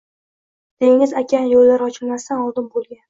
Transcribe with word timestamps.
Dengiz, 0.85 1.13
okean 1.21 1.45
yoʻllari 1.51 1.91
ochilmasdan 1.91 2.43
oldin 2.47 2.73
bo’lgan. 2.73 2.99